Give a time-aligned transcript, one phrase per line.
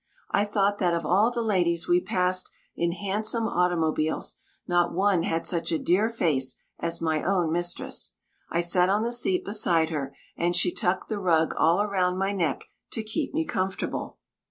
[0.31, 5.45] I thought that of all the ladies we passed in handsome automobiles, not one had
[5.45, 8.15] such a dear face as my own mistress.
[8.49, 12.31] I sat on the seat beside her, and she tucked the rug all round my
[12.31, 14.17] neck to keep me comfortable.